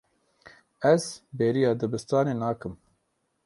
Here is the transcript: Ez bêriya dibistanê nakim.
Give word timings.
Ez 0.93 1.03
bêriya 1.37 1.71
dibistanê 1.79 2.35
nakim. 2.41 2.73